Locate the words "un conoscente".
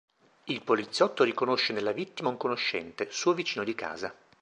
2.29-3.09